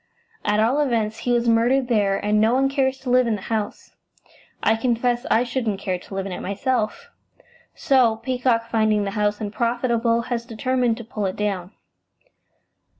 "At 0.43 0.59
all 0.59 0.79
events, 0.79 1.19
he 1.19 1.31
was 1.31 1.47
murdered 1.47 1.87
there, 1.87 2.17
and 2.17 2.41
no 2.41 2.55
one 2.55 2.69
cares 2.69 2.97
to 3.01 3.11
live 3.11 3.27
in 3.27 3.35
the 3.35 3.43
house. 3.53 3.91
I 4.63 4.75
confess 4.75 5.27
I 5.29 5.43
shouldn't 5.43 5.79
care 5.79 5.99
to 5.99 6.15
live 6.15 6.25
in 6.25 6.31
it 6.31 6.41
myself. 6.41 7.11
So, 7.75 8.15
Peacock, 8.15 8.67
finding 8.71 9.03
the 9.03 9.11
house 9.11 9.39
unprofitable, 9.39 10.21
has 10.23 10.43
determined 10.43 10.97
to 10.97 11.03
pull 11.03 11.27
it 11.27 11.35
down." 11.35 11.73